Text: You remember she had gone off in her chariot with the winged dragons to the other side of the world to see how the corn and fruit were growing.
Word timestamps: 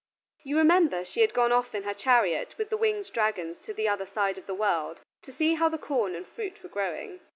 You 0.41 0.57
remember 0.57 1.05
she 1.05 1.21
had 1.21 1.31
gone 1.31 1.51
off 1.51 1.75
in 1.75 1.83
her 1.83 1.93
chariot 1.93 2.55
with 2.57 2.71
the 2.71 2.75
winged 2.77 3.13
dragons 3.13 3.59
to 3.65 3.71
the 3.71 3.87
other 3.87 4.07
side 4.07 4.39
of 4.39 4.47
the 4.47 4.55
world 4.55 5.01
to 5.21 5.31
see 5.31 5.53
how 5.53 5.69
the 5.69 5.77
corn 5.77 6.15
and 6.15 6.25
fruit 6.27 6.63
were 6.63 6.69
growing. 6.69 7.19